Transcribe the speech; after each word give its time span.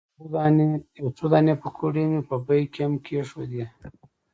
یو 0.99 1.07
څو 1.17 1.25
دانې 1.31 1.53
پیکورې 1.61 2.03
مې 2.11 2.21
په 2.29 2.35
بیک 2.45 2.67
کې 2.73 2.81
هم 2.85 2.93
کېښودې. 3.05 3.63